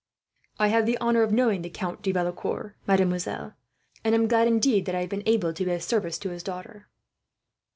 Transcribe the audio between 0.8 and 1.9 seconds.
the honour of knowing the